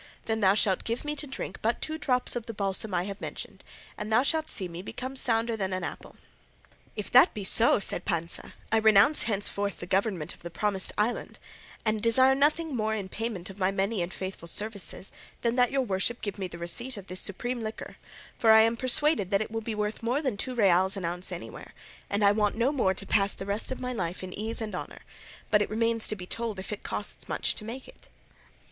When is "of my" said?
13.51-13.69, 23.71-23.93